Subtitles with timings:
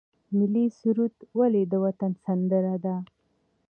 [0.37, 2.95] ملي سرود ولې د وطن سندره ده؟